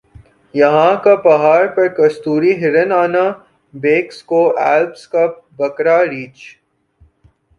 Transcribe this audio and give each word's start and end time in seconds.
یَہاں 0.53 0.93
کا 1.03 1.15
پہاڑ 1.25 1.61
پر 1.75 1.87
کستوری 1.97 2.51
ہرن 2.61 2.91
آنا 3.01 3.25
بیکس 3.73 4.17
کوہ 4.29 4.47
ایلپس 4.67 5.07
کا 5.11 5.25
بکرا 5.59 5.97
ریچھ 6.11 6.41